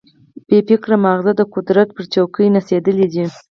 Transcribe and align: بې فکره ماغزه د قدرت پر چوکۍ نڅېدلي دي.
بې 0.47 0.59
فکره 0.67 0.95
ماغزه 1.03 1.31
د 1.37 1.41
قدرت 1.53 1.87
پر 1.95 2.03
چوکۍ 2.13 2.47
نڅېدلي 2.55 3.07
دي. 3.13 3.25